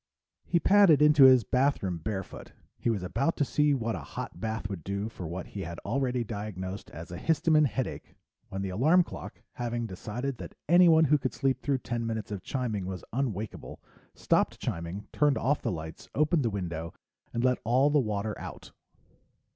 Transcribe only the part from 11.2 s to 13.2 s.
sleep through ten minutes of chiming was